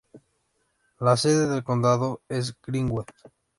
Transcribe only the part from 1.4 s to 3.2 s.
del condado es Greenwood.